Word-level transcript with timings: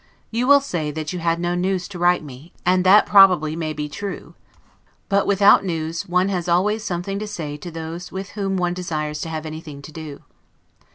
You 0.31 0.47
will 0.47 0.61
say, 0.61 0.89
that 0.89 1.13
you 1.13 1.19
had 1.19 1.39
no 1.39 1.53
news 1.53 1.87
to 1.89 1.99
write 1.99 2.23
me; 2.23 2.53
and 2.65 2.83
that 2.83 3.05
probably 3.05 3.55
may 3.55 3.71
be 3.71 3.87
true; 3.87 4.33
but, 5.09 5.27
without 5.27 5.63
news, 5.63 6.07
one 6.07 6.29
has 6.29 6.47
always 6.49 6.83
something 6.83 7.19
to 7.19 7.27
say 7.27 7.55
to 7.57 7.69
those 7.69 8.11
with 8.11 8.29
whom 8.29 8.57
one 8.57 8.73
desires 8.73 9.21
to 9.21 9.29
have 9.29 9.45
anything 9.45 9.79
to 9.83 9.91
do. 9.91 10.23